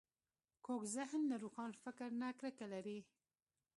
کوږ 0.65 0.81
ذهن 0.95 1.21
له 1.31 1.35
روښان 1.43 1.71
فکر 1.83 2.09
نه 2.21 2.29
کرکه 2.39 2.65
لري 2.73 2.99